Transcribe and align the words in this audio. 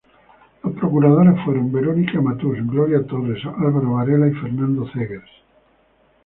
Los 0.63 0.73
procuradores 0.77 1.39
fueron: 1.45 1.71
Verónica 1.71 2.19
Matus, 2.21 2.57
Gloria 2.65 3.05
Torres, 3.05 3.37
Álvaro 3.45 3.91
Varela 3.93 4.27
y 4.29 4.31
Fernando 4.33 4.87
Zegers. 4.91 5.29